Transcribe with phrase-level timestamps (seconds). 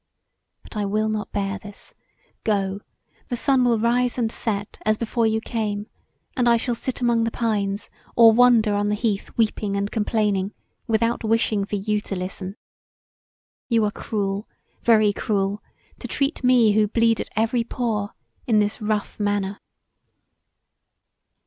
[0.63, 1.93] But I will not bear this;
[2.43, 2.81] go:
[3.29, 5.85] the sun will rise and set as before you came,
[6.35, 10.55] and I shall sit among the pines or wander on the heath weeping and complaining
[10.87, 12.55] without wishing for you to listen.
[13.69, 14.47] You are cruel,
[14.81, 15.61] very cruel,
[15.99, 18.15] to treat me who bleed at every pore
[18.47, 19.59] in this rough manner."